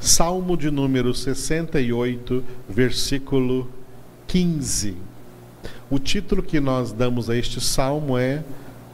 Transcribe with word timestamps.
Salmo 0.00 0.56
de 0.56 0.70
número 0.70 1.14
68, 1.14 2.42
versículo 2.66 3.68
15. 4.26 4.96
O 5.90 5.98
título 5.98 6.42
que 6.42 6.58
nós 6.58 6.90
damos 6.90 7.28
a 7.28 7.36
este 7.36 7.60
salmo 7.60 8.16
é 8.16 8.42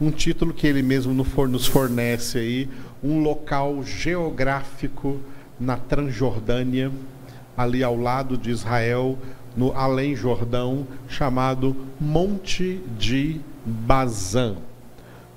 um 0.00 0.10
título 0.10 0.52
que 0.52 0.66
ele 0.66 0.82
mesmo 0.82 1.14
nos 1.14 1.66
fornece 1.68 2.38
aí, 2.38 2.68
um 3.04 3.22
local 3.22 3.84
geográfico 3.84 5.20
na 5.60 5.76
Transjordânia, 5.76 6.90
ali 7.56 7.84
ao 7.84 7.96
lado 7.96 8.36
de 8.36 8.50
Israel, 8.50 9.16
no 9.56 9.72
além 9.76 10.16
Jordão, 10.16 10.88
chamado 11.08 11.76
Monte 12.00 12.80
de 12.98 13.40
Bazã. 13.64 14.56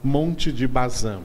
Monte 0.03 0.51
de 0.51 0.67
Bazã. 0.67 1.19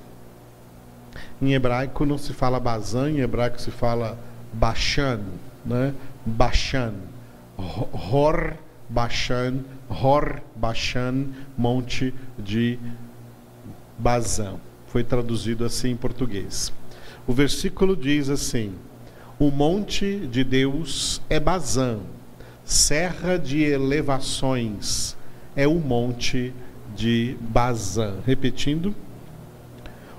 Em 1.40 1.54
hebraico 1.54 2.04
não 2.04 2.18
se 2.18 2.34
fala 2.34 2.60
Bazã, 2.60 3.10
em 3.10 3.20
hebraico 3.20 3.58
se 3.58 3.70
fala 3.70 4.18
Bashan, 4.54 5.20
né? 5.64 5.94
Bashan. 6.24 6.94
Hor 7.56 8.54
Bashan, 8.88 9.60
Hor 9.88 10.42
Bashan, 10.56 11.26
Monte 11.56 12.12
de 12.38 12.78
Bazã. 13.98 14.54
Foi 14.86 15.04
traduzido 15.04 15.64
assim 15.64 15.90
em 15.90 15.96
português. 15.96 16.72
O 17.26 17.32
versículo 17.32 17.96
diz 17.96 18.28
assim: 18.28 18.74
O 19.38 19.50
monte 19.50 20.26
de 20.26 20.44
Deus 20.44 21.22
é 21.30 21.38
Bazã, 21.38 21.98
serra 22.64 23.38
de 23.38 23.62
elevações 23.62 25.16
é 25.56 25.66
o 25.66 25.74
monte 25.74 26.52
de 26.96 27.36
Bazã. 27.40 28.16
Repetindo, 28.26 28.94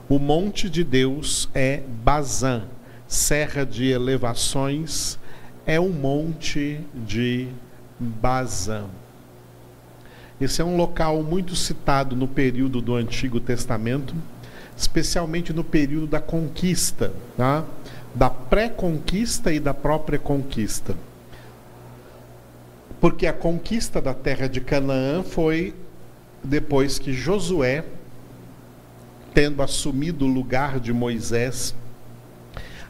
o 0.07 0.19
monte 0.19 0.69
de 0.69 0.83
Deus 0.83 1.49
é 1.53 1.81
Bazã, 2.03 2.63
serra 3.07 3.65
de 3.65 3.89
elevações 3.89 5.19
é 5.65 5.79
o 5.79 5.89
monte 5.89 6.81
de 6.93 7.47
Bazã. 7.99 8.85
Esse 10.39 10.61
é 10.61 10.65
um 10.65 10.75
local 10.75 11.23
muito 11.23 11.55
citado 11.55 12.15
no 12.15 12.27
período 12.27 12.81
do 12.81 12.95
Antigo 12.95 13.39
Testamento, 13.39 14.13
especialmente 14.75 15.53
no 15.53 15.63
período 15.63 16.07
da 16.07 16.19
conquista, 16.19 17.13
tá? 17.37 17.63
da 18.13 18.29
pré-conquista 18.29 19.51
e 19.53 19.59
da 19.59 19.73
própria 19.73 20.19
conquista 20.19 20.95
porque 23.05 23.27
a 23.27 23.33
conquista 23.33 24.01
da 24.01 24.15
terra 24.15 24.47
de 24.47 24.59
Canaã 24.59 25.21
foi 25.21 25.75
depois 26.43 26.97
que 26.97 27.13
Josué, 27.13 27.85
tendo 29.31 29.61
assumido 29.61 30.25
o 30.25 30.27
lugar 30.27 30.79
de 30.79 30.91
Moisés, 30.91 31.75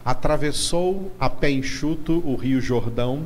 atravessou 0.06 1.12
a 1.20 1.30
pé 1.30 1.50
enxuto 1.50 2.22
o 2.26 2.36
rio 2.36 2.62
Jordão 2.62 3.24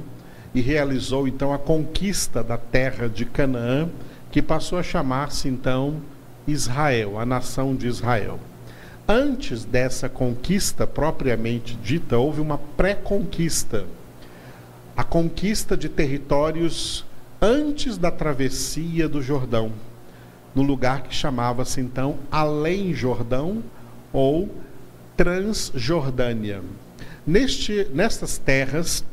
e 0.56 0.62
realizou 0.62 1.28
então 1.28 1.54
a 1.54 1.60
conquista 1.60 2.42
da 2.42 2.58
terra 2.58 3.08
de 3.08 3.26
Canaã, 3.26 3.90
que 4.32 4.42
passou 4.42 4.80
a 4.80 4.84
chamar-se 4.84 5.48
então 5.48 6.02
Israel, 6.48 7.20
a 7.20 7.26
nação 7.26 7.76
de 7.76 7.86
Israel. 7.88 8.40
Antes 9.08 9.66
dessa 9.66 10.08
conquista 10.08 10.88
propriamente 10.88 11.76
dita, 11.76 12.18
houve 12.18 12.40
uma 12.40 12.58
pré-conquista 12.58 13.86
a 15.00 15.04
conquista 15.06 15.78
de 15.78 15.88
territórios 15.88 17.06
antes 17.42 17.98
da 17.98 18.12
travessia 18.12 19.08
do 19.08 19.22
Jordão, 19.22 19.72
no 20.54 20.62
lugar 20.62 21.04
que 21.04 21.16
chamava-se 21.16 21.80
então 21.80 22.18
Além 22.30 22.94
Jordão 22.94 23.64
ou 24.12 24.50
Transjordânia. 25.20 26.62
Neste, 27.28 27.86
nestas 27.94 28.38
terras, 28.38 29.04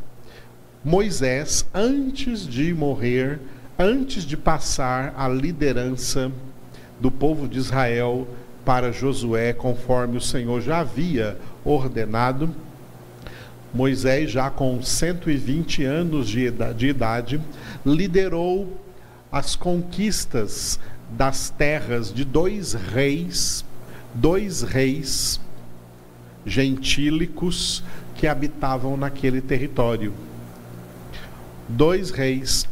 Moisés, 0.85 1.67
antes 1.75 2.47
de 2.47 2.73
morrer, 2.73 3.41
antes 3.77 4.23
de 4.23 4.37
passar 4.37 5.13
a 5.19 5.27
liderança 5.27 6.31
do 7.01 7.11
povo 7.11 7.49
de 7.49 7.59
Israel 7.59 8.25
para 8.65 8.93
Josué, 8.93 9.53
conforme 9.53 10.17
o 10.17 10.21
Senhor 10.21 10.61
já 10.61 10.79
havia 10.79 11.37
ordenado, 11.65 12.55
Moisés, 13.75 14.31
já 14.31 14.49
com 14.49 14.81
120 14.81 15.83
anos 15.83 16.29
de 16.29 16.87
idade, 16.87 17.43
liderou 17.85 18.81
as 19.33 19.57
conquistas 19.57 20.79
das 21.11 21.51
terras 21.51 22.15
de 22.15 22.25
dois 22.25 22.75
reis, 22.75 23.65
dois 24.15 24.63
reis 24.63 25.41
gentílicos 26.47 27.83
que 28.15 28.27
habitavam 28.27 28.97
naquele 28.97 29.41
território. 29.41 30.13
Dois 31.69 32.11
reis. 32.11 32.69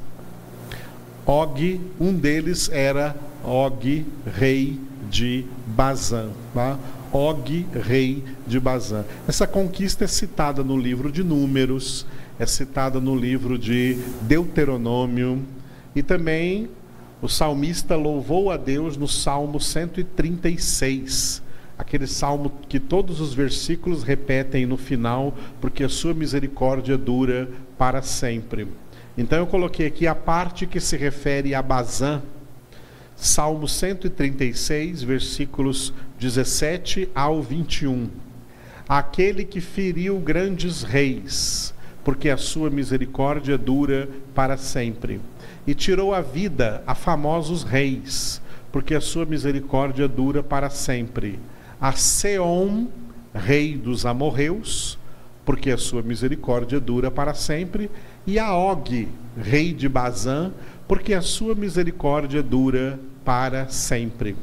Og, 1.26 1.80
um 1.98 2.14
deles 2.14 2.70
era 2.70 3.16
Og, 3.42 4.04
rei 4.24 4.78
de 5.10 5.44
Bazã. 5.66 6.30
Tá? 6.54 6.78
Og, 7.12 7.66
rei 7.72 8.22
de 8.46 8.60
Bazã. 8.60 9.04
Essa 9.26 9.46
conquista 9.46 10.04
é 10.04 10.06
citada 10.06 10.62
no 10.62 10.76
livro 10.76 11.10
de 11.10 11.24
Números, 11.24 12.06
é 12.38 12.46
citada 12.46 13.00
no 13.00 13.14
livro 13.14 13.58
de 13.58 13.98
Deuteronômio 14.22 15.42
e 15.94 16.02
também 16.02 16.68
o 17.22 17.28
salmista 17.28 17.96
louvou 17.96 18.50
a 18.50 18.56
Deus 18.56 18.96
no 18.96 19.08
Salmo 19.08 19.60
136, 19.60 21.42
aquele 21.78 22.06
salmo 22.06 22.52
que 22.68 22.78
todos 22.78 23.20
os 23.20 23.34
versículos 23.34 24.02
repetem 24.02 24.66
no 24.66 24.76
final, 24.76 25.34
porque 25.60 25.84
a 25.84 25.88
sua 25.88 26.14
misericórdia 26.14 26.96
dura 26.96 27.48
para 27.76 28.02
sempre. 28.02 28.68
Então 29.16 29.38
eu 29.38 29.46
coloquei 29.46 29.86
aqui 29.86 30.06
a 30.06 30.14
parte 30.14 30.66
que 30.66 30.80
se 30.80 30.96
refere 30.96 31.54
a 31.54 31.62
Bazã, 31.62 32.22
Salmo 33.16 33.68
136, 33.68 35.02
versículos 35.02 35.94
17 36.18 37.08
ao 37.14 37.40
21. 37.40 38.08
Aquele 38.88 39.44
que 39.44 39.60
feriu 39.60 40.18
grandes 40.18 40.82
reis, 40.82 41.72
porque 42.02 42.28
a 42.28 42.36
sua 42.36 42.68
misericórdia 42.70 43.56
dura 43.56 44.08
para 44.34 44.56
sempre, 44.56 45.20
e 45.66 45.74
tirou 45.74 46.12
a 46.12 46.20
vida 46.20 46.82
a 46.86 46.94
famosos 46.94 47.62
reis, 47.62 48.42
porque 48.72 48.94
a 48.94 49.00
sua 49.00 49.24
misericórdia 49.24 50.08
dura 50.08 50.42
para 50.42 50.68
sempre. 50.68 51.38
A 51.84 51.92
Seom, 51.92 52.86
rei 53.34 53.76
dos 53.76 54.06
amorreus, 54.06 54.98
porque 55.44 55.70
a 55.70 55.76
sua 55.76 56.00
misericórdia 56.00 56.80
dura 56.80 57.10
para 57.10 57.34
sempre, 57.34 57.90
e 58.26 58.38
a 58.38 58.56
Og, 58.56 59.06
rei 59.36 59.74
de 59.74 59.86
Bazã, 59.86 60.50
porque 60.88 61.12
a 61.12 61.20
sua 61.20 61.54
misericórdia 61.54 62.42
dura 62.42 62.98
para 63.22 63.68
sempre, 63.68 64.34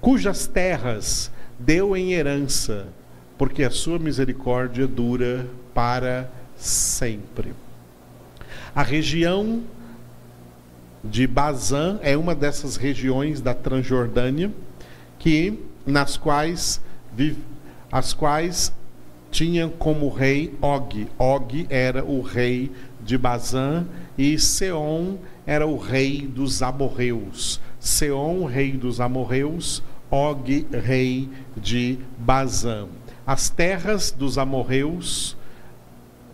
cujas 0.00 0.46
terras 0.46 1.32
deu 1.58 1.96
em 1.96 2.12
herança, 2.12 2.86
porque 3.36 3.64
a 3.64 3.72
sua 3.72 3.98
misericórdia 3.98 4.86
dura 4.86 5.48
para 5.74 6.30
sempre. 6.56 7.54
A 8.72 8.84
região 8.84 9.64
de 11.02 11.26
Bazã 11.26 11.98
é 12.02 12.16
uma 12.16 12.36
dessas 12.36 12.76
regiões 12.76 13.40
da 13.40 13.52
Transjordânia 13.52 14.52
que 15.18 15.58
nas 15.84 16.16
quais 16.16 16.80
as 17.90 18.12
quais 18.12 18.72
tinham 19.30 19.68
como 19.68 20.08
rei 20.08 20.54
Og. 20.60 21.06
Og 21.18 21.66
era 21.68 22.04
o 22.04 22.20
rei 22.20 22.70
de 23.00 23.18
Bazã 23.18 23.84
e 24.16 24.38
Seom 24.38 25.18
era 25.46 25.66
o 25.66 25.76
rei 25.76 26.26
dos 26.26 26.62
amorreus. 26.62 27.60
Seom, 27.78 28.44
rei 28.44 28.72
dos 28.72 29.00
amorreus, 29.00 29.82
Og, 30.10 30.66
rei 30.72 31.28
de 31.56 31.98
Bazã. 32.18 32.86
As 33.26 33.50
terras 33.50 34.10
dos 34.10 34.38
amorreus, 34.38 35.36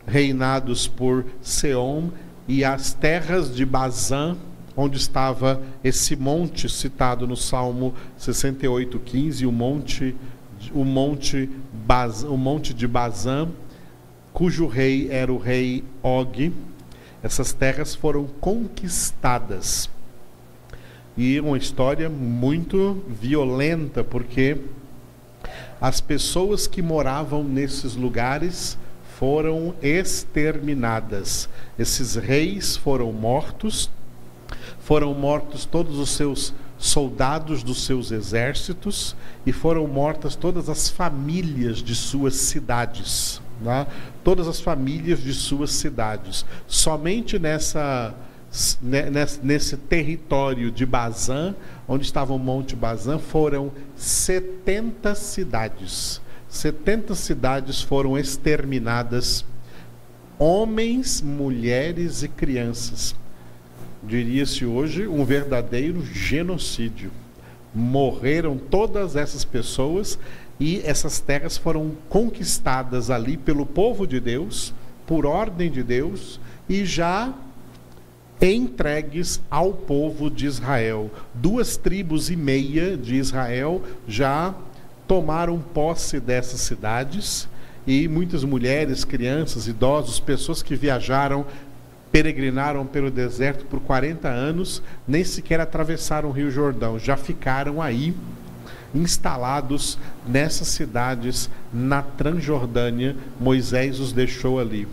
reinados 0.07 0.87
por 0.87 1.25
Seom, 1.41 2.11
e 2.47 2.65
as 2.65 2.93
terras 2.93 3.55
de 3.55 3.65
Bazã, 3.65 4.37
onde 4.77 4.97
estava 4.99 5.63
esse 5.83 6.17
monte 6.17 6.69
citado 6.69 7.27
no 7.27 7.37
Salmo 7.37 7.95
68:15, 8.19 9.47
o 9.47 9.53
monte 9.53 10.15
o 10.73 10.85
monte 10.85 11.49
Baz, 11.73 12.23
o 12.23 12.37
monte 12.37 12.75
de 12.75 12.87
Bazã, 12.87 13.49
cujo 14.33 14.67
rei 14.67 15.09
era 15.11 15.33
o 15.33 15.39
rei 15.39 15.85
Og. 16.03 16.53
Essas 17.23 17.53
terras 17.53 17.95
foram 17.95 18.27
conquistadas 18.41 19.91
e 21.17 21.39
uma 21.39 21.59
história 21.59 22.09
muito 22.09 23.03
violenta, 23.07 24.03
porque 24.03 24.57
as 25.81 26.01
pessoas 26.01 26.67
que 26.67 26.81
moravam 26.81 27.45
nesses 27.45 27.95
lugares 27.95 28.79
foram 29.19 29.75
exterminadas. 29.83 31.47
Esses 31.79 32.15
reis 32.15 32.75
foram 32.77 33.13
mortos, 33.13 33.91
foram 34.81 35.13
mortos 35.13 35.67
todos 35.67 35.99
os 35.99 36.09
seus 36.09 36.55
soldados 36.81 37.63
dos 37.63 37.85
seus 37.85 38.11
exércitos 38.11 39.15
e 39.45 39.53
foram 39.53 39.87
mortas 39.87 40.35
todas 40.35 40.71
as 40.71 40.89
famílias 40.89 41.83
de 41.83 41.95
suas 41.95 42.35
cidades. 42.35 43.41
Tá? 43.63 43.87
Todas 44.25 44.49
as 44.49 44.61
famílias 44.61 45.23
de 45.23 45.35
suas 45.35 45.73
cidades. 45.73 46.47
Somente 46.67 47.39
nessa, 47.39 48.15
nesse 49.43 49.77
território 49.77 50.71
de 50.71 50.87
Bazã, 50.87 51.55
onde 51.87 52.07
estava 52.07 52.33
o 52.33 52.39
Monte 52.39 52.75
Bazã, 52.75 53.19
foram 53.19 53.71
70 53.95 55.15
cidades. 55.15 56.23
70 56.49 57.15
cidades 57.15 57.83
foram 57.83 58.19
exterminadas, 58.19 59.45
homens, 60.39 61.21
mulheres 61.21 62.23
e 62.23 62.29
crianças. 62.29 63.15
Diria-se 64.03 64.65
hoje 64.65 65.07
um 65.07 65.25
verdadeiro 65.25 66.03
genocídio. 66.05 67.11
Morreram 67.75 68.57
todas 68.57 69.15
essas 69.15 69.45
pessoas 69.45 70.19
e 70.59 70.81
essas 70.85 71.21
terras 71.21 71.57
foram 71.57 71.93
conquistadas 72.09 73.11
ali 73.11 73.37
pelo 73.37 73.65
povo 73.65 74.07
de 74.07 74.19
Deus, 74.19 74.75
por 75.07 75.25
ordem 75.25 75.71
de 75.71 75.83
Deus, 75.83 76.41
e 76.69 76.85
já 76.85 77.33
entregues 78.41 79.41
ao 79.51 79.73
povo 79.73 80.31
de 80.31 80.47
Israel. 80.47 81.11
Duas 81.35 81.77
tribos 81.77 82.31
e 82.31 82.37
meia 82.37 82.97
de 82.97 83.17
Israel 83.17 83.83
já 84.09 84.55
tomaram 85.07 85.59
posse 85.59 86.19
dessas 86.21 86.61
cidades 86.61 87.49
e 87.87 88.07
muitas 88.09 88.45
mulheres, 88.45 89.05
crianças, 89.05 89.67
idosos, 89.67 90.21
pessoas 90.21 90.63
que 90.63 90.77
viajaram, 90.77 91.45
peregrinaram 92.11 92.87
pelo 92.87 93.11
deserto 93.11 93.65
por 93.67 93.81
40 93.81 94.29
anos, 94.29 94.83
nem 95.07 95.23
sequer 95.23 95.61
atravessaram 95.61 96.29
o 96.29 96.33
Rio 96.33 96.51
Jordão, 96.51 96.99
já 96.99 97.17
ficaram 97.17 97.81
aí 97.81 98.15
instalados 98.95 99.99
nessas 100.27 100.69
cidades 100.69 101.49
na 101.73 102.03
Transjordânia. 102.03 103.17
Moisés 103.39 104.01
os 104.01 104.13
deixou 104.13 104.59
ali. 104.59 104.89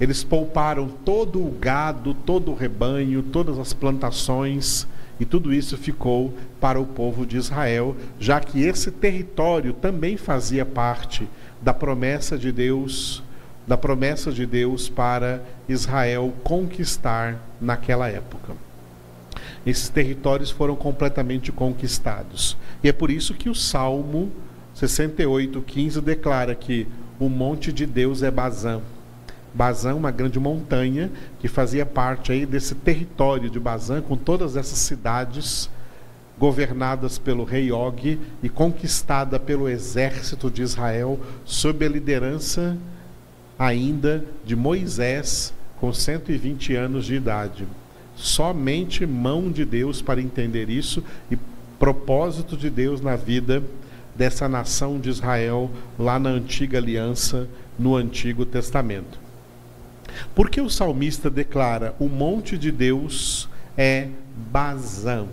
Eles 0.00 0.24
pouparam 0.24 0.88
todo 0.88 1.44
o 1.44 1.50
gado, 1.50 2.14
todo 2.14 2.50
o 2.50 2.54
rebanho, 2.54 3.22
todas 3.22 3.58
as 3.58 3.72
plantações 3.72 4.86
e 5.18 5.26
tudo 5.26 5.52
isso 5.52 5.76
ficou 5.76 6.34
para 6.58 6.80
o 6.80 6.86
povo 6.86 7.26
de 7.26 7.36
Israel, 7.36 7.94
já 8.18 8.40
que 8.40 8.62
esse 8.62 8.90
território 8.90 9.74
também 9.74 10.16
fazia 10.16 10.64
parte 10.64 11.28
da 11.60 11.74
promessa 11.74 12.38
de 12.38 12.50
Deus, 12.50 13.22
da 13.70 13.78
promessa 13.78 14.32
de 14.32 14.44
Deus 14.44 14.88
para 14.88 15.40
Israel 15.68 16.34
conquistar 16.42 17.38
naquela 17.60 18.08
época. 18.08 18.54
Esses 19.64 19.88
territórios 19.88 20.50
foram 20.50 20.74
completamente 20.74 21.52
conquistados. 21.52 22.56
E 22.82 22.88
é 22.88 22.92
por 22.92 23.12
isso 23.12 23.32
que 23.32 23.48
o 23.48 23.54
Salmo 23.54 24.32
68, 24.74 25.62
15 25.62 26.00
declara 26.00 26.52
que 26.52 26.88
o 27.20 27.28
monte 27.28 27.72
de 27.72 27.86
Deus 27.86 28.24
é 28.24 28.30
Bazã 28.32 28.80
Bazã, 29.54 29.94
uma 29.94 30.10
grande 30.10 30.40
montanha 30.40 31.08
que 31.38 31.46
fazia 31.46 31.86
parte 31.86 32.32
aí 32.32 32.44
desse 32.44 32.74
território 32.74 33.48
de 33.48 33.60
Bazã, 33.60 34.02
com 34.02 34.16
todas 34.16 34.56
essas 34.56 34.80
cidades 34.80 35.70
governadas 36.36 37.18
pelo 37.18 37.44
rei 37.44 37.70
Og 37.70 38.18
e 38.42 38.48
conquistada 38.48 39.38
pelo 39.38 39.68
exército 39.68 40.50
de 40.50 40.62
Israel 40.62 41.20
sob 41.44 41.86
a 41.86 41.88
liderança 41.88 42.76
ainda 43.60 44.24
de 44.42 44.56
Moisés, 44.56 45.52
com 45.78 45.92
120 45.92 46.74
anos 46.74 47.04
de 47.04 47.14
idade. 47.14 47.68
Somente 48.16 49.04
mão 49.04 49.52
de 49.52 49.66
Deus 49.66 50.00
para 50.00 50.18
entender 50.18 50.70
isso 50.70 51.04
e 51.30 51.36
propósito 51.78 52.56
de 52.56 52.70
Deus 52.70 53.02
na 53.02 53.16
vida 53.16 53.62
dessa 54.16 54.48
nação 54.48 54.98
de 54.98 55.10
Israel 55.10 55.70
lá 55.98 56.18
na 56.18 56.30
antiga 56.30 56.78
aliança, 56.78 57.46
no 57.78 57.96
Antigo 57.96 58.46
Testamento. 58.46 59.20
Por 60.34 60.48
que 60.48 60.62
o 60.62 60.70
salmista 60.70 61.28
declara 61.28 61.94
o 61.98 62.08
monte 62.08 62.56
de 62.56 62.72
Deus 62.72 63.46
é 63.76 64.08
Bazã? 64.50 65.26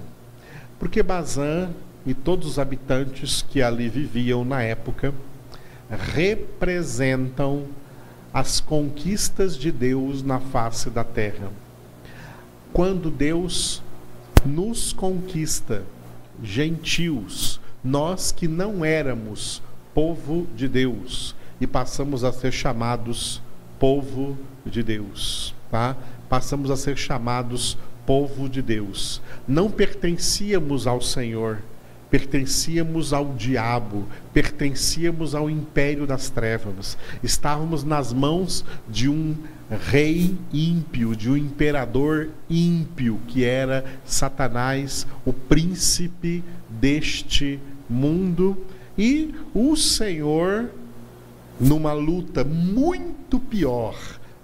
Porque 0.78 1.02
Bazã 1.02 1.70
e 2.06 2.14
todos 2.14 2.46
os 2.48 2.60
habitantes 2.60 3.42
que 3.42 3.62
ali 3.62 3.88
viviam 3.88 4.44
na 4.44 4.62
época 4.62 5.14
representam 5.90 7.64
as 8.34 8.60
conquistas 8.60 9.58
de 9.58 9.72
Deus 9.72 10.22
na 10.24 10.40
face 10.40 10.90
da 10.90 11.04
terra. 11.04 11.52
Quando 12.74 13.10
Deus 13.10 13.82
nos 14.46 14.94
conquista, 14.94 15.84
gentios, 16.44 17.60
nós 17.84 18.32
que 18.32 18.48
não 18.48 18.84
éramos 18.84 19.62
povo 19.94 20.48
de 20.56 20.68
Deus 20.68 21.36
e 21.60 21.66
passamos 21.66 22.24
a 22.24 22.32
ser 22.32 22.52
chamados 22.52 23.42
povo 23.80 24.38
de 24.66 24.84
Deus, 24.84 25.56
tá? 25.72 25.96
Passamos 26.30 26.70
a 26.70 26.76
ser 26.76 26.98
chamados 26.98 27.78
povo 28.06 28.48
de 28.48 28.62
Deus. 28.62 29.22
Não 29.48 29.72
pertencíamos 29.72 30.86
ao 30.86 31.02
Senhor, 31.02 31.62
pertencíamos 32.10 33.14
ao 33.14 33.34
diabo, 33.34 34.06
pertencíamos 34.34 35.36
ao 35.36 35.50
império 35.50 36.08
das 36.08 36.30
trevas. 36.30 36.98
Estávamos 37.22 37.84
nas 37.84 38.14
mãos 38.14 38.64
de 38.88 39.10
um 39.10 39.36
rei 39.70 40.38
ímpio, 40.54 41.16
de 41.16 41.30
um 41.30 41.36
imperador 41.36 42.30
ímpio, 42.50 43.20
que 43.28 43.44
era 43.44 43.84
Satanás, 44.06 45.06
o 45.26 45.34
príncipe 45.34 46.44
deste 46.70 47.60
mundo, 47.90 48.58
e 48.98 49.36
o 49.54 49.76
Senhor 49.76 50.70
numa 51.60 51.94
luta 51.94 52.44
muito 52.44 53.40
pior 53.40 53.96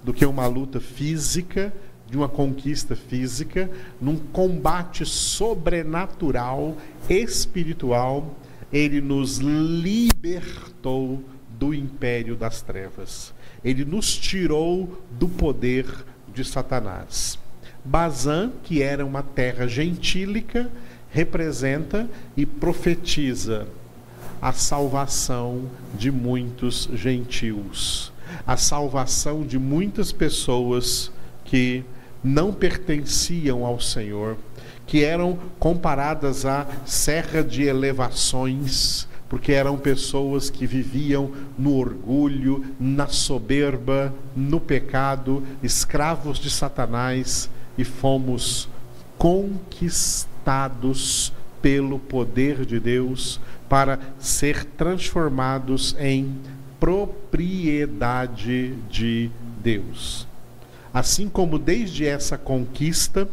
do 0.03 0.13
que 0.13 0.25
uma 0.25 0.45
luta 0.47 0.79
física, 0.79 1.73
de 2.13 2.17
uma 2.17 2.29
conquista 2.29 2.95
física, 2.95 3.67
num 3.99 4.17
combate 4.17 5.03
sobrenatural, 5.03 6.77
espiritual, 7.09 8.37
ele 8.71 9.01
nos 9.01 9.39
libertou 9.39 11.23
do 11.57 11.73
império 11.73 12.35
das 12.35 12.61
trevas. 12.61 13.33
Ele 13.65 13.83
nos 13.83 14.15
tirou 14.15 15.03
do 15.09 15.27
poder 15.27 15.87
de 16.31 16.45
Satanás. 16.45 17.39
Bazã, 17.83 18.51
que 18.61 18.83
era 18.83 19.03
uma 19.03 19.23
terra 19.23 19.67
gentílica, 19.67 20.69
representa 21.09 22.07
e 22.37 22.45
profetiza 22.45 23.65
a 24.39 24.53
salvação 24.53 25.63
de 25.97 26.11
muitos 26.11 26.87
gentios, 26.93 28.13
a 28.45 28.55
salvação 28.55 29.41
de 29.43 29.57
muitas 29.57 30.11
pessoas 30.11 31.11
que 31.43 31.83
não 32.23 32.53
pertenciam 32.53 33.65
ao 33.65 33.79
Senhor, 33.79 34.37
que 34.85 35.03
eram 35.03 35.39
comparadas 35.59 36.45
à 36.45 36.67
serra 36.85 37.43
de 37.43 37.63
elevações, 37.63 39.07
porque 39.27 39.51
eram 39.51 39.75
pessoas 39.77 40.49
que 40.49 40.65
viviam 40.67 41.31
no 41.57 41.75
orgulho, 41.75 42.63
na 42.79 43.07
soberba, 43.07 44.13
no 44.35 44.59
pecado, 44.59 45.41
escravos 45.61 46.37
de 46.37 46.51
Satanás 46.51 47.49
e 47.77 47.83
fomos 47.83 48.69
conquistados 49.17 51.33
pelo 51.61 51.97
poder 51.97 52.65
de 52.65 52.79
Deus 52.79 53.39
para 53.69 53.99
ser 54.19 54.65
transformados 54.65 55.95
em 55.97 56.37
propriedade 56.79 58.73
de 58.89 59.31
Deus. 59.63 60.27
Assim 60.93 61.27
como 61.27 61.57
desde 61.57 62.05
essa 62.05 62.37
conquista, 62.37 63.27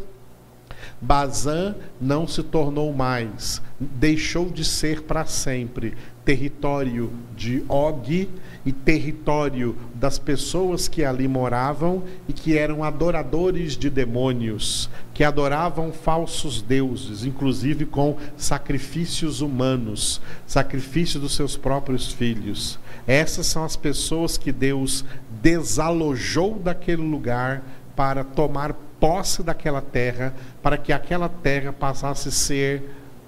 Bazã 1.01 1.75
não 2.01 2.27
se 2.27 2.43
tornou 2.43 2.93
mais, 2.93 3.61
deixou 3.79 4.51
de 4.51 4.65
ser 4.65 5.03
para 5.03 5.25
sempre 5.27 5.95
território 6.25 7.11
de 7.35 7.65
Og 7.69 8.29
e 8.65 8.73
território 8.73 9.75
das 9.95 10.19
pessoas 10.19 10.87
que 10.87 11.05
ali 11.05 11.27
moravam 11.27 12.05
e 12.29 12.33
que 12.33 12.57
eram 12.57 12.85
adoradores 12.85 13.77
de 13.77 13.89
demônios, 13.89 14.91
que 15.15 15.25
adoravam 15.25 15.91
falsos 15.93 16.61
deuses, 16.63 17.25
inclusive 17.25 17.87
com 17.87 18.17
sacrifícios 18.37 19.41
humanos, 19.41 20.21
sacrifício 20.47 21.19
dos 21.19 21.35
seus 21.35 21.57
próprios 21.57 22.13
filhos. 22.13 22.79
Essas 23.07 23.47
são 23.47 23.65
as 23.65 23.75
pessoas 23.75 24.37
que 24.37 24.53
Deus 24.53 25.05
desalojou 25.43 26.59
daquele 26.59 27.03
lugar 27.03 27.63
para 27.97 28.25
tomar 28.25 28.75
posse 28.99 29.43
daquela 29.43 29.81
terra, 29.81 30.35
para 30.63 30.77
que 30.77 30.93
aquela 30.93 31.29
terra 31.29 31.73
passasse 31.73 32.29
a 32.29 32.33
ser 32.33 32.83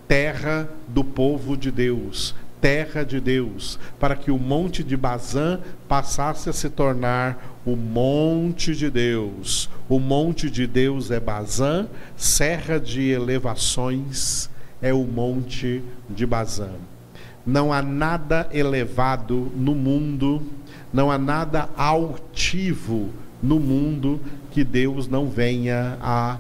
terra 0.07 0.69
do 0.89 1.03
povo 1.03 1.57
de 1.57 1.71
Deus, 1.71 2.35
terra 2.61 3.05
de 3.05 3.19
Deus, 3.19 3.79
para 3.99 4.15
que 4.15 4.31
o 4.31 4.39
monte 4.39 4.85
de 4.85 4.97
Bazã 4.97 5.59
passasse 5.89 6.51
a 6.51 6.53
se 6.53 6.69
tornar 6.69 7.61
o 7.65 7.75
monte 7.75 8.75
de 8.75 8.91
Deus. 8.91 9.71
O 9.89 9.99
monte 9.99 10.51
de 10.51 10.67
Deus 10.67 11.11
é 11.11 11.19
Bazã, 11.19 11.87
serra 12.17 12.79
de 12.79 13.09
elevações 13.09 14.51
é 14.83 14.93
o 14.93 15.05
monte 15.05 15.83
de 16.11 16.27
Bazã. 16.27 16.71
Não 17.47 17.73
há 17.73 17.81
nada 17.81 18.49
elevado 18.53 19.51
no 19.57 19.75
mundo, 19.75 20.43
não 20.93 21.11
há 21.11 21.19
nada 21.19 21.69
altivo 21.77 23.11
no 23.43 23.59
mundo 23.59 24.21
que 24.51 24.63
Deus 24.63 25.09
não 25.09 25.29
venha 25.29 25.97
a 26.01 26.39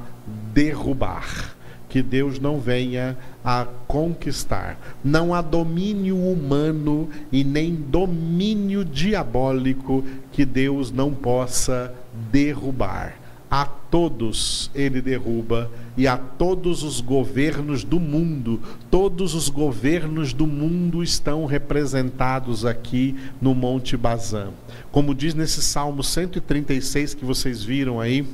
derrubar, 0.52 1.56
que 1.88 2.02
Deus 2.02 2.38
não 2.38 2.60
venha 2.60 3.16
a 3.44 3.66
conquistar. 3.86 4.78
Não 5.02 5.34
há 5.34 5.40
domínio 5.40 6.16
humano 6.16 7.08
e 7.30 7.42
nem 7.42 7.74
domínio 7.74 8.84
diabólico 8.84 10.04
que 10.30 10.44
Deus 10.44 10.92
não 10.92 11.12
possa 11.12 11.92
derrubar. 12.30 13.21
A 13.52 13.66
todos 13.66 14.70
ele 14.74 15.02
derruba 15.02 15.70
e 15.94 16.06
a 16.06 16.16
todos 16.16 16.82
os 16.82 17.02
governos 17.02 17.84
do 17.84 18.00
mundo. 18.00 18.58
Todos 18.90 19.34
os 19.34 19.50
governos 19.50 20.32
do 20.32 20.46
mundo 20.46 21.02
estão 21.02 21.44
representados 21.44 22.64
aqui 22.64 23.14
no 23.42 23.54
Monte 23.54 23.94
Bazã. 23.94 24.48
Como 24.90 25.14
diz 25.14 25.34
nesse 25.34 25.60
Salmo 25.60 26.02
136 26.02 27.12
que 27.12 27.26
vocês 27.26 27.62
viram 27.62 28.00
aí, 28.00 28.26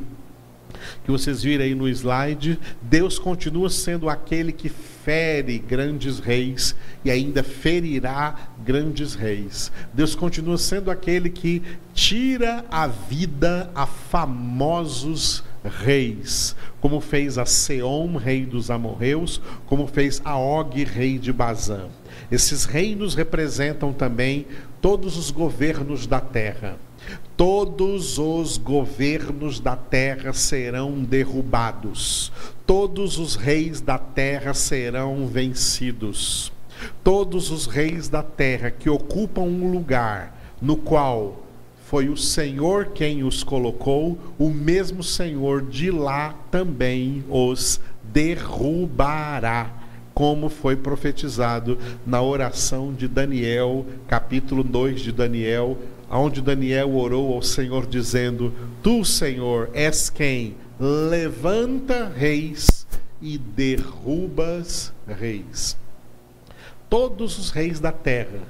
que 1.04 1.10
vocês 1.10 1.42
viram 1.42 1.64
aí 1.64 1.74
no 1.74 1.88
slide, 1.88 2.56
Deus 2.80 3.18
continua 3.18 3.68
sendo 3.70 4.08
aquele 4.08 4.52
que 4.52 4.68
fere 5.08 5.58
grandes 5.58 6.18
reis 6.18 6.76
e 7.02 7.10
ainda 7.10 7.42
ferirá 7.42 8.50
grandes 8.62 9.14
reis. 9.14 9.72
Deus 9.90 10.14
continua 10.14 10.58
sendo 10.58 10.90
aquele 10.90 11.30
que 11.30 11.62
tira 11.94 12.62
a 12.70 12.86
vida 12.86 13.70
a 13.74 13.86
famosos 13.86 15.42
reis, 15.64 16.54
como 16.78 17.00
fez 17.00 17.38
a 17.38 17.46
Seom, 17.46 18.18
rei 18.18 18.44
dos 18.44 18.70
amorreus, 18.70 19.40
como 19.64 19.86
fez 19.86 20.20
a 20.26 20.36
Og, 20.36 20.84
rei 20.84 21.18
de 21.18 21.32
Bazã. 21.32 21.88
Esses 22.30 22.66
reinos 22.66 23.14
representam 23.14 23.94
também 23.94 24.46
todos 24.80 25.16
os 25.16 25.30
governos 25.30 26.06
da 26.06 26.20
terra. 26.20 26.78
Todos 27.36 28.18
os 28.18 28.58
governos 28.58 29.60
da 29.60 29.76
terra 29.76 30.32
serão 30.32 31.02
derrubados, 31.02 32.32
todos 32.66 33.18
os 33.18 33.36
reis 33.36 33.80
da 33.80 33.96
terra 33.96 34.52
serão 34.52 35.26
vencidos. 35.26 36.52
Todos 37.02 37.50
os 37.50 37.66
reis 37.66 38.08
da 38.08 38.22
terra 38.22 38.70
que 38.70 38.90
ocupam 38.90 39.42
um 39.42 39.70
lugar 39.70 40.56
no 40.60 40.76
qual 40.76 41.42
foi 41.88 42.08
o 42.08 42.16
Senhor 42.16 42.90
quem 42.94 43.24
os 43.24 43.42
colocou, 43.42 44.18
o 44.38 44.50
mesmo 44.50 45.02
Senhor 45.02 45.62
de 45.62 45.90
lá 45.90 46.34
também 46.50 47.24
os 47.28 47.80
derrubará, 48.12 49.72
como 50.18 50.48
foi 50.48 50.74
profetizado 50.74 51.78
na 52.04 52.20
oração 52.20 52.92
de 52.92 53.06
Daniel, 53.06 53.86
capítulo 54.08 54.64
2 54.64 55.00
de 55.00 55.12
Daniel, 55.12 55.78
onde 56.10 56.42
Daniel 56.42 56.92
orou 56.96 57.34
ao 57.34 57.40
Senhor 57.40 57.86
dizendo: 57.86 58.52
Tu, 58.82 59.04
Senhor, 59.04 59.70
és 59.72 60.10
quem 60.10 60.56
levanta 60.80 62.08
reis 62.08 62.84
e 63.22 63.38
derrubas 63.38 64.92
reis. 65.06 65.76
Todos 66.90 67.38
os 67.38 67.50
reis 67.50 67.78
da 67.78 67.92
terra, 67.92 68.40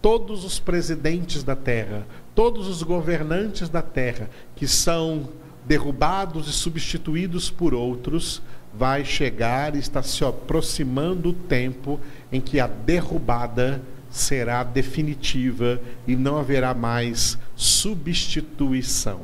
todos 0.00 0.44
os 0.44 0.60
presidentes 0.60 1.42
da 1.42 1.56
terra, 1.56 2.06
todos 2.36 2.68
os 2.68 2.84
governantes 2.84 3.68
da 3.68 3.82
terra 3.82 4.30
que 4.54 4.68
são 4.68 5.28
derrubados 5.66 6.48
e 6.48 6.52
substituídos 6.52 7.50
por 7.50 7.74
outros, 7.74 8.42
vai 8.72 9.04
chegar 9.04 9.74
e 9.74 9.78
está 9.78 10.02
se 10.02 10.24
aproximando 10.24 11.30
o 11.30 11.32
tempo 11.32 12.00
em 12.30 12.40
que 12.40 12.60
a 12.60 12.66
derrubada 12.66 13.82
será 14.10 14.62
definitiva 14.62 15.80
e 16.06 16.14
não 16.14 16.38
haverá 16.38 16.74
mais 16.74 17.38
substituição. 17.54 19.22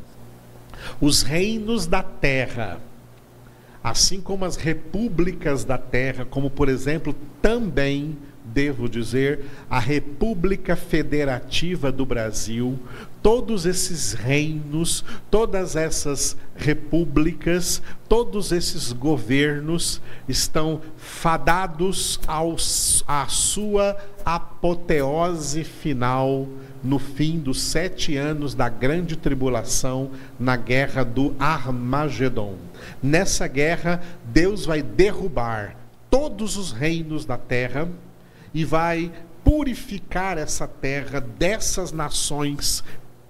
Os 1.01 1.23
reinos 1.23 1.87
da 1.87 2.03
terra, 2.03 2.81
assim 3.83 4.21
como 4.21 4.45
as 4.45 4.57
repúblicas 4.57 5.65
da 5.65 5.79
terra, 5.79 6.25
como 6.25 6.51
por 6.51 6.69
exemplo 6.69 7.15
também 7.41 8.17
devo 8.45 8.89
dizer, 8.89 9.45
a 9.71 9.79
República 9.79 10.75
Federativa 10.75 11.93
do 11.93 12.05
Brasil, 12.05 12.79
todos 13.23 13.67
esses 13.67 14.13
reinos, 14.13 15.05
todas 15.31 15.77
essas 15.77 16.37
repúblicas, 16.57 17.81
todos 18.09 18.51
esses 18.51 18.93
governos 18.93 20.01
estão 20.29 20.81
fadados 20.97 22.19
aos, 22.27 23.05
à 23.07 23.27
sua 23.29 23.97
apoteose 24.25 25.63
final 25.65 26.49
no 26.83 26.99
fim 26.99 27.39
dos 27.39 27.63
sete 27.63 28.17
anos 28.17 28.55
da 28.55 28.69
grande 28.69 29.17
tribulação, 29.17 30.11
na 30.39 30.57
guerra 30.57 31.05
do 31.05 31.35
Armagedon. 31.39 32.57
Nessa 33.01 33.47
guerra, 33.47 34.03
Deus 34.25 34.67
vai 34.67 34.83
derrubar 34.83 35.77
todos 36.11 36.57
os 36.57 36.73
reinos 36.73 37.25
da 37.25 37.39
terra 37.39 37.89
e 38.55 38.65
vai 38.65 39.13
purificar 39.45 40.39
essa 40.39 40.67
terra 40.67 41.21
dessas 41.21 41.93
nações 41.93 42.83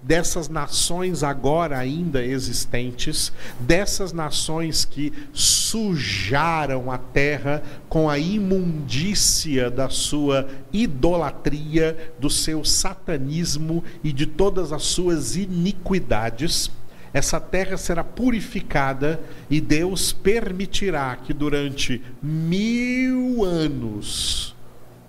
dessas 0.03 0.49
nações 0.49 1.23
agora 1.23 1.79
ainda 1.79 2.25
existentes, 2.25 3.33
dessas 3.61 4.13
nações 4.13 4.85
que 4.85 5.13
sujaram 5.33 6.91
a 6.91 6.99
terra 6.99 7.63
com 7.89 8.11
a 8.11 8.19
imundícia 8.19 9.71
da 9.71 9.89
sua 9.89 10.49
idolatria, 10.73 12.13
do 12.19 12.29
seu 12.29 12.65
satanismo 12.65 13.85
e 14.03 14.13
de 14.13 14.27
todas 14.27 14.73
as 14.73 14.83
suas 14.83 15.37
iniquidades. 15.37 16.71
Essa 17.15 17.39
terra 17.39 17.77
será 17.77 18.03
purificada 18.03 19.21
e 19.49 19.61
Deus 19.61 20.13
permitirá 20.13 21.15
que 21.15 21.33
durante 21.33 22.03
mil 22.21 23.45
anos 23.45 24.52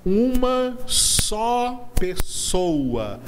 uma 0.05 0.77
só 0.85 1.89
pessoa 1.97 3.19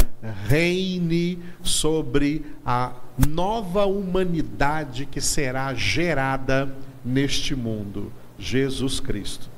reine 0.48 1.40
sobre 1.64 2.46
a 2.66 2.94
nova 3.28 3.86
humanidade 3.86 5.06
que 5.06 5.22
será 5.22 5.74
gerada 5.74 6.76
neste 7.04 7.56
mundo, 7.56 8.12
Jesus 8.38 9.00
Cristo. 9.00 9.50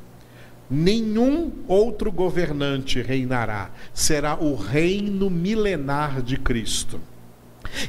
Nenhum 0.69 1.51
outro 1.67 2.11
governante 2.11 3.01
reinará, 3.01 3.71
será 3.93 4.35
o 4.35 4.55
reino 4.55 5.29
milenar 5.29 6.21
de 6.21 6.37
Cristo. 6.37 6.99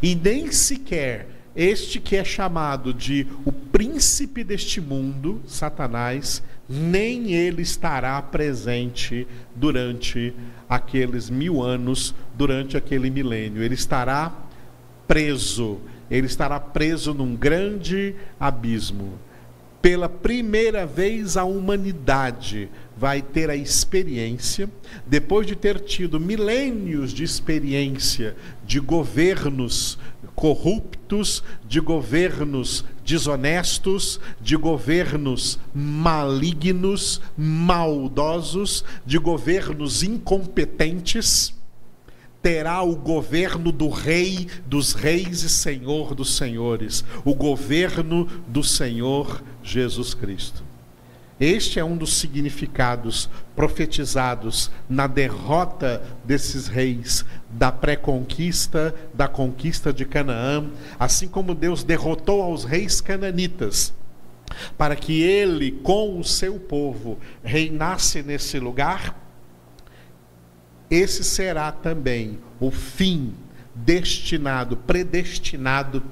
E 0.03 0.15
nem 0.15 0.51
sequer 0.51 1.38
este 1.59 1.99
que 1.99 2.15
é 2.15 2.23
chamado 2.23 2.95
de 2.95 3.27
o 3.45 3.51
príncipe 3.51 4.45
deste 4.45 4.81
mundo, 4.81 5.43
Satanás, 5.45 6.41
nem 6.69 7.33
ele 7.33 7.63
estará 7.63 8.23
presente 8.23 9.27
durante 9.57 10.33
aqueles 10.69 11.29
mil 11.29 11.61
anos, 11.61 12.15
durante 12.37 12.77
aquele 12.77 13.11
milênio. 13.11 13.61
Ele 13.61 13.75
estará 13.75 14.33
preso, 15.09 15.81
ele 16.09 16.29
estará 16.29 16.61
preso 16.61 17.13
num 17.13 17.35
grande 17.35 18.15
abismo. 18.39 19.19
Pela 19.83 20.09
primeira 20.09 20.87
vez, 20.87 21.37
a 21.37 21.45
humanidade 21.45 22.69
vai 22.97 23.23
ter 23.23 23.49
a 23.49 23.57
experiência, 23.57 24.69
depois 25.07 25.47
de 25.47 25.57
ter 25.57 25.81
tido 25.81 26.21
milênios 26.21 27.13
de 27.13 27.25
experiência 27.25 28.37
de 28.65 28.81
governos 28.81 29.99
corruptos, 30.39 31.43
de 31.67 31.81
governos 31.81 32.85
desonestos, 33.05 34.21
de 34.41 34.55
governos 34.55 35.59
malignos, 35.75 37.21
maldosos, 37.37 38.85
de 39.05 39.19
governos 39.19 40.05
incompetentes, 40.05 41.53
terá 42.41 42.81
o 42.83 42.95
governo 42.95 43.73
do 43.73 43.89
Rei 43.89 44.47
dos 44.65 44.93
Reis 44.93 45.43
e 45.43 45.49
Senhor 45.51 46.15
dos 46.15 46.37
Senhores, 46.37 47.05
o 47.25 47.35
governo 47.35 48.29
do 48.47 48.63
Senhor 48.63 49.43
Jesus 49.61 50.15
Cristo. 50.15 50.68
Este 51.41 51.79
é 51.79 51.85
um 51.85 51.97
dos 51.97 52.19
significados 52.19 53.31
profetizados 53.55 54.73
na 54.89 55.07
derrota 55.07 56.03
desses 56.25 56.67
reis, 56.67 57.25
da 57.49 57.71
pré-conquista, 57.71 58.93
da 59.15 59.29
conquista 59.29 59.93
de 59.93 60.05
Canaã, 60.05 60.69
assim 60.99 61.29
como 61.29 61.55
Deus 61.55 61.85
derrotou 61.85 62.43
aos 62.43 62.65
reis 62.65 63.01
cananitas, 63.01 63.95
para 64.77 64.97
que 64.97 65.23
ele, 65.23 65.71
com 65.71 66.19
o 66.19 66.25
seu 66.25 66.59
povo, 66.59 67.19
reinasse 67.45 68.21
nesse 68.21 68.59
lugar. 68.59 69.17
Esse 70.91 71.23
será 71.23 71.71
também 71.71 72.41
o 72.59 72.73
fim 72.73 73.33
destinado, 73.77 74.77
predestinado 74.77 76.03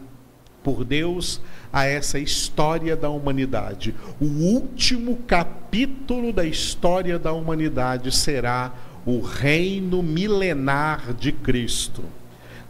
por 0.62 0.84
Deus 0.84 1.40
a 1.72 1.84
essa 1.84 2.18
história 2.18 2.96
da 2.96 3.10
humanidade. 3.10 3.94
O 4.20 4.24
último 4.24 5.18
capítulo 5.26 6.32
da 6.32 6.44
história 6.44 7.18
da 7.18 7.32
humanidade 7.32 8.10
será 8.14 8.72
o 9.04 9.20
reino 9.20 10.02
milenar 10.02 11.12
de 11.14 11.32
Cristo. 11.32 12.02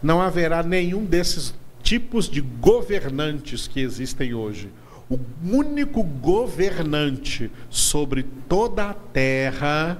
Não 0.01 0.21
haverá 0.21 0.61
nenhum 0.61 1.03
desses 1.03 1.53
tipos 1.81 2.29
de 2.29 2.41
governantes 2.41 3.67
que 3.67 3.79
existem 3.79 4.33
hoje. 4.33 4.69
O 5.09 5.17
único 5.43 6.03
governante 6.03 7.49
sobre 7.69 8.23
toda 8.23 8.89
a 8.89 8.93
terra 8.93 9.97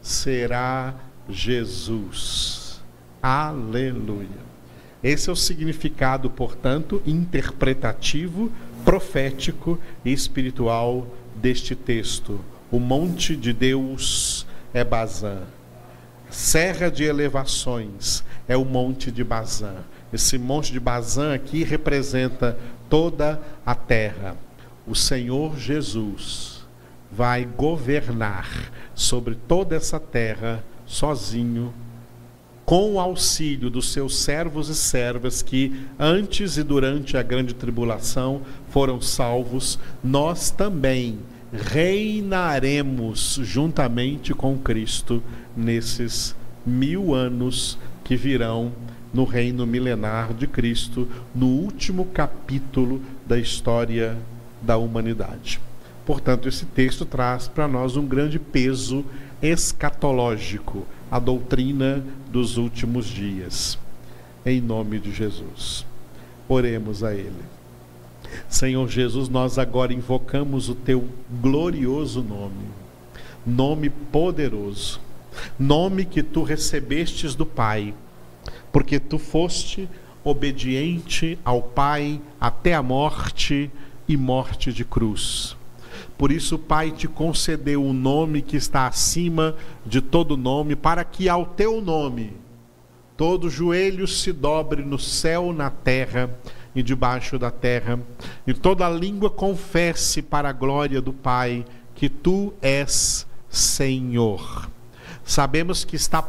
será 0.00 0.94
Jesus. 1.28 2.80
Aleluia. 3.22 4.45
Esse 5.06 5.30
é 5.30 5.32
o 5.32 5.36
significado, 5.36 6.28
portanto, 6.28 7.00
interpretativo, 7.06 8.50
profético 8.84 9.78
e 10.04 10.12
espiritual 10.12 11.06
deste 11.36 11.76
texto. 11.76 12.40
O 12.72 12.80
monte 12.80 13.36
de 13.36 13.52
Deus 13.52 14.48
é 14.74 14.82
Bazã. 14.82 15.42
Serra 16.28 16.90
de 16.90 17.04
elevações 17.04 18.24
é 18.48 18.56
o 18.56 18.64
monte 18.64 19.12
de 19.12 19.22
Bazã. 19.22 19.76
Esse 20.12 20.38
monte 20.38 20.72
de 20.72 20.80
Bazã 20.80 21.34
aqui 21.34 21.62
representa 21.62 22.58
toda 22.90 23.40
a 23.64 23.76
terra. 23.76 24.36
O 24.88 24.96
Senhor 24.96 25.56
Jesus 25.56 26.66
vai 27.12 27.44
governar 27.44 28.72
sobre 28.92 29.36
toda 29.36 29.76
essa 29.76 30.00
terra 30.00 30.64
sozinho, 30.84 31.72
com 32.66 32.94
o 32.94 33.00
auxílio 33.00 33.70
dos 33.70 33.92
seus 33.92 34.16
servos 34.18 34.68
e 34.68 34.74
servas 34.74 35.40
que 35.40 35.72
antes 35.96 36.56
e 36.56 36.64
durante 36.64 37.16
a 37.16 37.22
grande 37.22 37.54
tribulação 37.54 38.42
foram 38.70 39.00
salvos, 39.00 39.78
nós 40.02 40.50
também 40.50 41.20
reinaremos 41.52 43.38
juntamente 43.42 44.34
com 44.34 44.58
Cristo 44.58 45.22
nesses 45.56 46.34
mil 46.66 47.14
anos 47.14 47.78
que 48.02 48.16
virão 48.16 48.72
no 49.14 49.24
reino 49.24 49.64
milenar 49.64 50.34
de 50.34 50.48
Cristo, 50.48 51.08
no 51.32 51.46
último 51.46 52.06
capítulo 52.06 53.00
da 53.24 53.38
história 53.38 54.18
da 54.60 54.76
humanidade. 54.76 55.60
Portanto, 56.04 56.48
esse 56.48 56.66
texto 56.66 57.04
traz 57.04 57.46
para 57.46 57.68
nós 57.68 57.96
um 57.96 58.04
grande 58.04 58.38
peso 58.38 59.04
escatológico, 59.40 60.86
a 61.10 61.18
doutrina 61.18 62.04
dos 62.30 62.56
últimos 62.56 63.06
dias. 63.06 63.78
Em 64.44 64.60
nome 64.60 64.98
de 64.98 65.12
Jesus. 65.12 65.86
Oremos 66.48 67.02
a 67.02 67.14
Ele. 67.14 67.56
Senhor 68.48 68.88
Jesus, 68.88 69.28
nós 69.28 69.58
agora 69.58 69.92
invocamos 69.92 70.68
o 70.68 70.74
Teu 70.74 71.08
glorioso 71.40 72.22
nome, 72.22 72.66
nome 73.44 73.90
poderoso, 73.90 75.00
nome 75.58 76.04
que 76.04 76.22
Tu 76.22 76.42
recebestes 76.42 77.34
do 77.34 77.46
Pai, 77.46 77.94
porque 78.72 78.98
Tu 78.98 79.18
foste 79.18 79.88
obediente 80.24 81.38
ao 81.44 81.62
Pai 81.62 82.20
até 82.40 82.74
a 82.74 82.82
morte 82.82 83.70
e 84.08 84.16
morte 84.16 84.72
de 84.72 84.84
cruz. 84.84 85.56
Por 86.16 86.32
isso, 86.32 86.56
o 86.56 86.58
Pai 86.58 86.90
te 86.90 87.06
concedeu 87.08 87.84
um 87.84 87.92
nome 87.92 88.42
que 88.42 88.56
está 88.56 88.86
acima 88.86 89.54
de 89.84 90.00
todo 90.00 90.36
nome, 90.36 90.74
para 90.76 91.04
que 91.04 91.28
ao 91.28 91.46
teu 91.46 91.80
nome 91.80 92.32
todo 93.16 93.48
joelho 93.48 94.06
se 94.06 94.32
dobre 94.32 94.82
no 94.82 94.98
céu, 94.98 95.52
na 95.52 95.70
terra 95.70 96.30
e 96.74 96.82
debaixo 96.82 97.38
da 97.38 97.50
terra, 97.50 97.98
e 98.46 98.52
toda 98.52 98.88
língua 98.90 99.30
confesse 99.30 100.20
para 100.20 100.50
a 100.50 100.52
glória 100.52 101.00
do 101.00 101.12
Pai 101.12 101.64
que 101.94 102.08
tu 102.08 102.52
és 102.60 103.26
Senhor. 103.48 104.68
Sabemos 105.24 105.84
que 105.84 105.96
está 105.96 106.22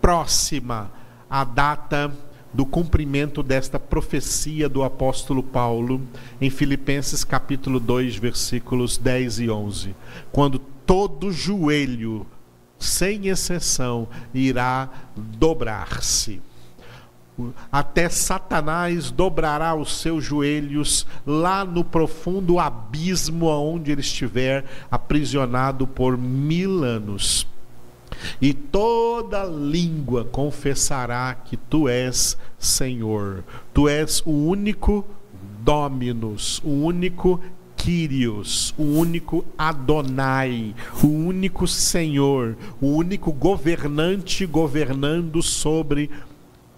próxima 0.00 0.90
a 1.30 1.44
data 1.44 2.12
do 2.56 2.64
cumprimento 2.64 3.42
desta 3.42 3.78
profecia 3.78 4.66
do 4.66 4.82
apóstolo 4.82 5.42
Paulo 5.42 6.00
em 6.40 6.48
Filipenses 6.48 7.22
capítulo 7.22 7.78
2, 7.78 8.16
versículos 8.16 8.96
10 8.96 9.40
e 9.40 9.50
11, 9.50 9.94
quando 10.32 10.58
todo 10.58 11.30
joelho, 11.30 12.26
sem 12.78 13.28
exceção, 13.28 14.08
irá 14.32 14.88
dobrar-se. 15.14 16.40
Até 17.70 18.08
Satanás 18.08 19.10
dobrará 19.10 19.74
os 19.74 20.00
seus 20.00 20.24
joelhos 20.24 21.06
lá 21.26 21.62
no 21.62 21.84
profundo 21.84 22.58
abismo 22.58 23.48
onde 23.48 23.92
ele 23.92 24.00
estiver 24.00 24.64
aprisionado 24.90 25.86
por 25.86 26.16
mil 26.16 26.82
anos 26.82 27.46
e 28.40 28.52
toda 28.52 29.44
língua 29.44 30.24
confessará 30.24 31.34
que 31.34 31.56
tu 31.56 31.88
és 31.88 32.36
Senhor. 32.58 33.44
Tu 33.72 33.88
és 33.88 34.22
o 34.24 34.30
único 34.30 35.04
Dominus, 35.60 36.60
o 36.64 36.70
único 36.70 37.40
Kyrios, 37.76 38.74
o 38.78 38.82
único 38.82 39.44
Adonai, 39.56 40.74
o 41.02 41.06
único 41.06 41.68
Senhor, 41.68 42.56
o 42.80 42.88
único 42.88 43.32
governante 43.32 44.46
governando 44.46 45.42
sobre 45.42 46.10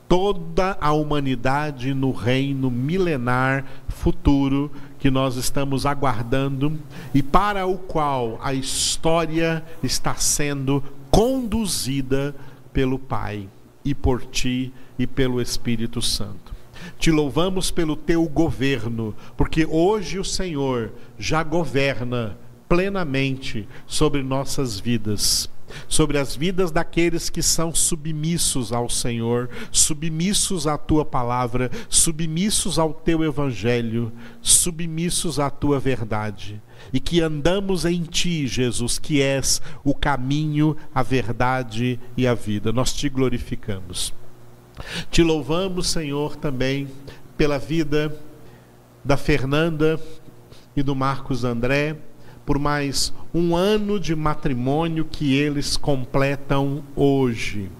toda 0.08 0.76
a 0.80 0.92
humanidade 0.92 1.92
no 1.92 2.10
reino 2.12 2.70
milenar 2.70 3.64
futuro 3.88 4.70
que 4.98 5.10
nós 5.10 5.36
estamos 5.36 5.84
aguardando 5.84 6.78
e 7.14 7.22
para 7.22 7.66
o 7.66 7.76
qual 7.76 8.38
a 8.42 8.54
história 8.54 9.62
está 9.82 10.14
sendo 10.14 10.82
conduzida 11.10 12.34
pelo 12.72 12.98
Pai 12.98 13.48
e 13.84 13.94
por 13.94 14.24
ti 14.24 14.72
e 14.98 15.06
pelo 15.06 15.40
Espírito 15.40 16.00
Santo. 16.02 16.56
Te 16.98 17.10
louvamos 17.10 17.70
pelo 17.70 17.96
teu 17.96 18.28
governo, 18.28 19.14
porque 19.36 19.66
hoje 19.66 20.18
o 20.18 20.24
Senhor 20.24 20.92
já 21.18 21.42
governa 21.42 22.36
plenamente 22.68 23.66
sobre 23.86 24.22
nossas 24.22 24.78
vidas 24.78 25.48
sobre 25.86 26.18
as 26.18 26.34
vidas 26.34 26.70
daqueles 26.70 27.28
que 27.28 27.42
são 27.42 27.74
submissos 27.74 28.72
ao 28.72 28.88
Senhor, 28.88 29.50
submissos 29.70 30.66
à 30.66 30.78
tua 30.78 31.04
palavra, 31.04 31.70
submissos 31.90 32.78
ao 32.78 32.94
teu 32.94 33.22
evangelho, 33.22 34.10
submissos 34.40 35.38
à 35.38 35.50
tua 35.50 35.78
verdade 35.78 36.60
e 36.92 37.00
que 37.00 37.20
andamos 37.20 37.84
em 37.84 38.02
Ti, 38.02 38.46
Jesus, 38.46 38.98
que 38.98 39.20
és 39.20 39.60
o 39.84 39.94
caminho, 39.94 40.76
a 40.94 41.02
verdade 41.02 41.98
e 42.16 42.26
a 42.26 42.34
vida. 42.34 42.72
Nós 42.72 42.92
te 42.92 43.08
glorificamos. 43.08 44.12
Te 45.10 45.22
louvamos, 45.22 45.88
Senhor, 45.88 46.36
também 46.36 46.88
pela 47.36 47.58
vida 47.58 48.16
da 49.04 49.16
Fernanda 49.16 50.00
e 50.76 50.82
do 50.82 50.94
Marcos 50.94 51.44
André, 51.44 51.96
por 52.44 52.58
mais 52.58 53.12
um 53.34 53.54
ano 53.54 53.98
de 54.00 54.14
matrimônio 54.14 55.04
que 55.04 55.34
eles 55.34 55.76
completam 55.76 56.82
hoje. 56.96 57.70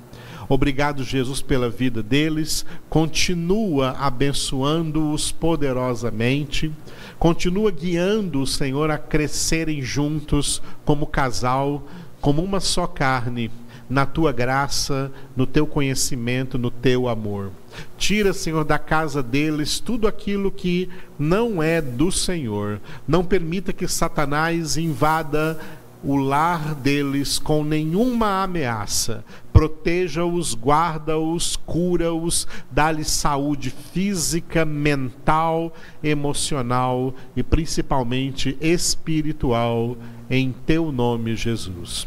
Obrigado, 0.48 1.04
Jesus, 1.04 1.42
pela 1.42 1.68
vida 1.68 2.02
deles. 2.02 2.64
Continua 2.88 3.90
abençoando-os 3.98 5.30
poderosamente. 5.30 6.72
Continua 7.18 7.70
guiando 7.70 8.40
o 8.40 8.46
Senhor 8.46 8.90
a 8.90 8.98
crescerem 8.98 9.83
juntos 9.83 10.62
como 10.85 11.07
casal, 11.07 11.83
como 12.20 12.42
uma 12.42 12.61
só 12.61 12.87
carne, 12.87 13.50
na 13.88 14.04
tua 14.04 14.33
graça, 14.33 15.11
no 15.35 15.46
teu 15.46 15.66
conhecimento, 15.66 16.59
no 16.59 16.70
teu 16.70 17.09
amor. 17.09 17.50
Tira, 17.96 18.33
Senhor, 18.33 18.64
da 18.64 18.78
casa 18.78 19.22
deles 19.22 19.81
tudo 19.81 20.07
aquilo 20.07 20.52
que 20.52 20.88
não 21.18 21.62
é 21.62 21.81
do 21.81 22.12
Senhor. 22.12 22.81
Não 23.07 23.24
permita 23.24 23.72
que 23.72 23.88
Satanás 23.88 24.76
invada 24.76 25.59
o 26.02 26.16
lar 26.16 26.74
deles 26.74 27.38
com 27.38 27.64
nenhuma 27.64 28.42
ameaça. 28.42 29.24
Proteja-os, 29.52 30.54
guarda-os, 30.54 31.56
cura-os, 31.56 32.46
dá-lhes 32.70 33.11
saúde 33.11 33.70
física, 33.70 34.64
mental, 34.64 35.72
emocional 36.02 37.14
e 37.37 37.42
principalmente 37.42 38.56
espiritual, 38.61 39.96
em 40.30 40.52
teu 40.52 40.92
nome, 40.92 41.34
Jesus. 41.34 42.06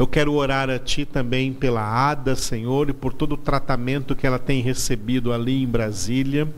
Eu 0.00 0.06
quero 0.06 0.32
orar 0.32 0.70
a 0.70 0.78
Ti 0.78 1.04
também 1.04 1.52
pela 1.52 1.82
Ada, 1.82 2.34
Senhor, 2.34 2.88
e 2.88 2.92
por 2.94 3.12
todo 3.12 3.32
o 3.32 3.36
tratamento 3.36 4.16
que 4.16 4.26
ela 4.26 4.38
tem 4.38 4.62
recebido 4.62 5.30
ali 5.30 5.62
em 5.62 5.66
Brasília. 5.66 6.48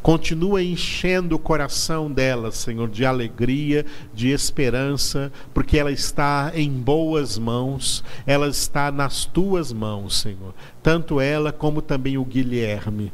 Continua 0.00 0.62
enchendo 0.62 1.34
o 1.34 1.38
coração 1.38 2.08
dela, 2.08 2.52
Senhor, 2.52 2.88
de 2.88 3.04
alegria, 3.04 3.84
de 4.14 4.28
esperança, 4.28 5.32
porque 5.52 5.78
ela 5.78 5.90
está 5.90 6.52
em 6.54 6.70
boas 6.70 7.36
mãos, 7.36 8.04
ela 8.24 8.46
está 8.46 8.92
nas 8.92 9.24
Tuas 9.24 9.72
mãos, 9.72 10.20
Senhor. 10.20 10.54
Tanto 10.82 11.20
ela 11.20 11.52
como 11.52 11.80
também 11.80 12.18
o 12.18 12.24
Guilherme. 12.24 13.12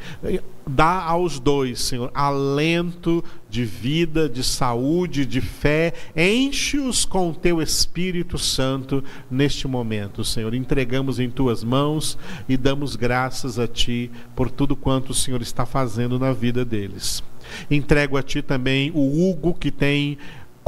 Dá 0.67 1.03
aos 1.03 1.39
dois, 1.39 1.81
Senhor, 1.81 2.11
alento 2.15 3.23
de 3.49 3.65
vida, 3.65 4.29
de 4.29 4.43
saúde, 4.43 5.25
de 5.25 5.41
fé. 5.41 5.93
Enche-os 6.17 7.05
com 7.05 7.31
o 7.31 7.35
teu 7.35 7.61
Espírito 7.61 8.39
Santo 8.39 9.03
neste 9.31 9.69
momento, 9.69 10.25
Senhor. 10.25 10.55
Entregamos 10.55 11.19
em 11.19 11.31
tuas 11.31 11.63
mãos 11.63 12.19
e 12.49 12.57
damos 12.57 12.97
graças 12.97 13.59
a 13.59 13.67
ti 13.67 14.11
por 14.35 14.51
tudo 14.51 14.75
quanto 14.75 15.11
o 15.11 15.15
Senhor 15.15 15.43
está 15.43 15.65
fazendo 15.67 16.19
na 16.19 16.33
vida 16.33 16.65
deles. 16.65 17.23
Entrego 17.71 18.17
a 18.17 18.23
ti 18.23 18.43
também 18.43 18.91
o 18.95 19.31
Hugo 19.31 19.55
que 19.55 19.71
tem 19.71 20.19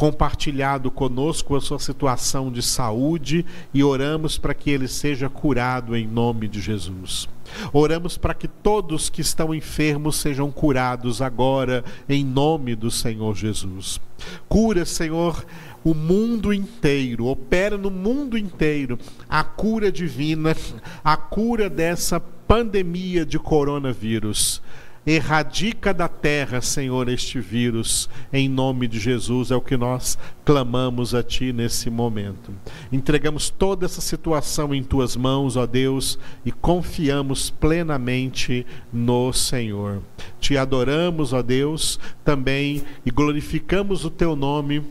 compartilhado 0.00 0.90
conosco 0.90 1.54
a 1.54 1.60
sua 1.60 1.78
situação 1.78 2.50
de 2.50 2.62
saúde 2.62 3.44
e 3.74 3.84
oramos 3.84 4.38
para 4.38 4.54
que 4.54 4.70
ele 4.70 4.88
seja 4.88 5.28
curado 5.28 5.94
em 5.94 6.06
nome 6.06 6.48
de 6.48 6.58
Jesus. 6.58 7.28
Oramos 7.70 8.16
para 8.16 8.32
que 8.32 8.48
todos 8.48 9.10
que 9.10 9.20
estão 9.20 9.54
enfermos 9.54 10.16
sejam 10.16 10.50
curados 10.50 11.20
agora 11.20 11.84
em 12.08 12.24
nome 12.24 12.74
do 12.74 12.90
Senhor 12.90 13.36
Jesus. 13.36 14.00
Cura, 14.48 14.86
Senhor, 14.86 15.44
o 15.84 15.92
mundo 15.92 16.50
inteiro, 16.50 17.26
opera 17.26 17.76
no 17.76 17.90
mundo 17.90 18.38
inteiro 18.38 18.98
a 19.28 19.44
cura 19.44 19.92
divina, 19.92 20.56
a 21.04 21.14
cura 21.14 21.68
dessa 21.68 22.18
pandemia 22.18 23.26
de 23.26 23.38
coronavírus. 23.38 24.62
Erradica 25.06 25.94
da 25.94 26.08
terra, 26.08 26.60
Senhor, 26.60 27.08
este 27.08 27.40
vírus, 27.40 28.08
em 28.30 28.50
nome 28.50 28.86
de 28.86 29.00
Jesus, 29.00 29.50
é 29.50 29.56
o 29.56 29.60
que 29.60 29.76
nós 29.76 30.18
clamamos 30.44 31.14
a 31.14 31.22
Ti 31.22 31.54
nesse 31.54 31.88
momento. 31.88 32.52
Entregamos 32.92 33.48
toda 33.48 33.86
essa 33.86 34.02
situação 34.02 34.74
em 34.74 34.82
Tuas 34.82 35.16
mãos, 35.16 35.56
ó 35.56 35.66
Deus, 35.66 36.18
e 36.44 36.52
confiamos 36.52 37.48
plenamente 37.48 38.66
no 38.92 39.32
Senhor. 39.32 40.02
Te 40.38 40.58
adoramos, 40.58 41.32
ó 41.32 41.40
Deus, 41.40 41.98
também 42.22 42.82
e 43.04 43.10
glorificamos 43.10 44.04
o 44.04 44.10
Teu 44.10 44.36
nome 44.36 44.82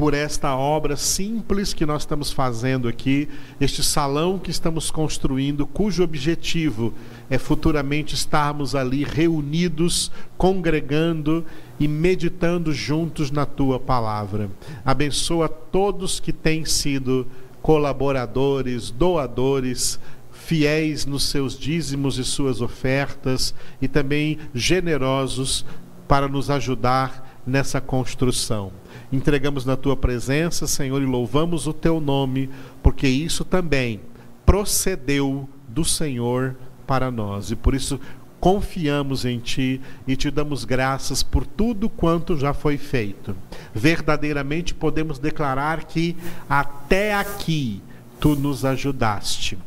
por 0.00 0.14
esta 0.14 0.56
obra 0.56 0.96
simples 0.96 1.74
que 1.74 1.84
nós 1.84 2.00
estamos 2.04 2.32
fazendo 2.32 2.88
aqui, 2.88 3.28
este 3.60 3.82
salão 3.82 4.38
que 4.38 4.50
estamos 4.50 4.90
construindo, 4.90 5.66
cujo 5.66 6.02
objetivo 6.02 6.94
é 7.28 7.36
futuramente 7.36 8.14
estarmos 8.14 8.74
ali 8.74 9.04
reunidos, 9.04 10.10
congregando 10.38 11.44
e 11.78 11.86
meditando 11.86 12.72
juntos 12.72 13.30
na 13.30 13.44
tua 13.44 13.78
palavra. 13.78 14.48
Abençoa 14.86 15.50
todos 15.50 16.18
que 16.18 16.32
têm 16.32 16.64
sido 16.64 17.26
colaboradores, 17.60 18.90
doadores, 18.90 20.00
fiéis 20.32 21.04
nos 21.04 21.24
seus 21.24 21.58
dízimos 21.58 22.16
e 22.16 22.24
suas 22.24 22.62
ofertas 22.62 23.54
e 23.82 23.86
também 23.86 24.38
generosos 24.54 25.62
para 26.08 26.26
nos 26.26 26.48
ajudar 26.48 27.29
nessa 27.46 27.80
construção 27.80 28.72
entregamos 29.12 29.64
na 29.64 29.76
tua 29.76 29.96
presença, 29.96 30.66
Senhor, 30.66 31.02
e 31.02 31.06
louvamos 31.06 31.66
o 31.66 31.72
teu 31.72 32.00
nome, 32.00 32.48
porque 32.82 33.08
isso 33.08 33.44
também 33.44 34.00
procedeu 34.46 35.48
do 35.68 35.84
Senhor 35.84 36.56
para 36.86 37.10
nós. 37.10 37.50
E 37.50 37.56
por 37.56 37.74
isso 37.74 38.00
confiamos 38.38 39.24
em 39.24 39.38
ti 39.38 39.80
e 40.06 40.16
te 40.16 40.30
damos 40.30 40.64
graças 40.64 41.22
por 41.22 41.44
tudo 41.46 41.90
quanto 41.90 42.36
já 42.36 42.54
foi 42.54 42.78
feito. 42.78 43.36
Verdadeiramente 43.74 44.74
podemos 44.74 45.18
declarar 45.18 45.84
que 45.84 46.16
até 46.48 47.14
aqui 47.14 47.82
tu 48.18 48.36
nos 48.36 48.64
ajudaste. 48.64 49.58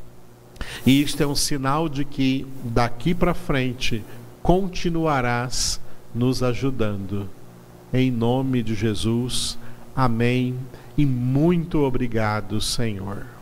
E 0.85 1.01
isto 1.01 1.21
é 1.21 1.27
um 1.27 1.35
sinal 1.35 1.89
de 1.89 2.05
que 2.05 2.47
daqui 2.63 3.13
para 3.13 3.33
frente 3.33 4.03
continuarás 4.41 5.79
nos 6.15 6.41
ajudando. 6.41 7.29
Em 7.95 8.09
nome 8.09 8.63
de 8.63 8.73
Jesus, 8.73 9.55
amém 9.95 10.55
e 10.97 11.05
muito 11.05 11.83
obrigado, 11.83 12.59
Senhor. 12.59 13.32